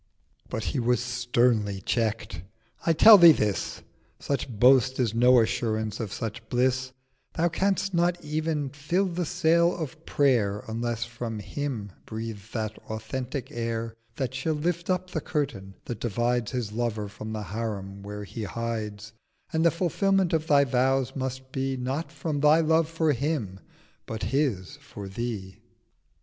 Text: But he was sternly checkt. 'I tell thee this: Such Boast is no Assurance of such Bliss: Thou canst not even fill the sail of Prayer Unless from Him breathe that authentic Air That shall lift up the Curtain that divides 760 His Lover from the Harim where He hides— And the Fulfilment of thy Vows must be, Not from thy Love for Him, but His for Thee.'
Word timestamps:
But 0.49 0.63
he 0.63 0.79
was 0.79 0.99
sternly 0.99 1.79
checkt. 1.79 2.41
'I 2.87 2.93
tell 2.93 3.17
thee 3.19 3.31
this: 3.31 3.83
Such 4.19 4.49
Boast 4.49 4.99
is 4.99 5.13
no 5.13 5.39
Assurance 5.39 5.99
of 5.99 6.11
such 6.11 6.49
Bliss: 6.49 6.91
Thou 7.35 7.49
canst 7.49 7.93
not 7.93 8.19
even 8.25 8.69
fill 8.71 9.05
the 9.05 9.27
sail 9.27 9.77
of 9.77 10.03
Prayer 10.07 10.63
Unless 10.67 11.03
from 11.05 11.37
Him 11.37 11.91
breathe 12.07 12.41
that 12.51 12.79
authentic 12.89 13.51
Air 13.51 13.93
That 14.15 14.33
shall 14.33 14.55
lift 14.55 14.89
up 14.89 15.11
the 15.11 15.21
Curtain 15.21 15.75
that 15.85 15.99
divides 15.99 16.49
760 16.49 16.57
His 16.57 16.71
Lover 16.71 17.07
from 17.07 17.33
the 17.33 17.43
Harim 17.43 18.01
where 18.01 18.23
He 18.23 18.45
hides— 18.45 19.13
And 19.53 19.63
the 19.63 19.69
Fulfilment 19.69 20.33
of 20.33 20.47
thy 20.47 20.63
Vows 20.63 21.15
must 21.15 21.51
be, 21.51 21.77
Not 21.77 22.11
from 22.11 22.39
thy 22.39 22.59
Love 22.59 22.89
for 22.89 23.13
Him, 23.13 23.59
but 24.07 24.23
His 24.23 24.77
for 24.77 25.07
Thee.' 25.07 25.59